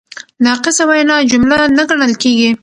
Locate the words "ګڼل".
1.89-2.13